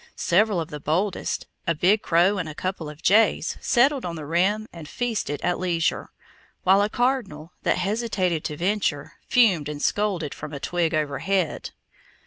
Several 0.15 0.59
of 0.59 0.69
the 0.71 0.79
boldest, 0.79 1.45
a 1.67 1.75
big 1.75 2.01
crow 2.01 2.39
and 2.39 2.49
a 2.49 2.55
couple 2.55 2.89
of 2.89 3.03
jays, 3.03 3.55
settled 3.61 4.03
on 4.03 4.15
the 4.15 4.25
rim 4.25 4.65
and 4.73 4.89
feasted 4.89 5.39
at 5.43 5.59
leisure, 5.59 6.09
while 6.63 6.81
a 6.81 6.89
cardinal, 6.89 7.53
that 7.61 7.77
hesitated 7.77 8.43
to 8.45 8.57
venture, 8.57 9.19
fumed 9.27 9.69
and 9.69 9.79
scolded 9.83 10.33
from 10.33 10.53
a 10.53 10.59
twig 10.59 10.95
overhead. 10.95 11.69